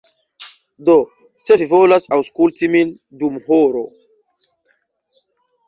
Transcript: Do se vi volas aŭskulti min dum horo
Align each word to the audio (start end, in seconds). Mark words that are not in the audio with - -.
Do 0.87 0.95
se 1.47 1.57
vi 1.61 1.67
volas 1.73 2.09
aŭskulti 2.17 2.71
min 2.77 2.95
dum 3.21 3.39
horo 3.51 3.85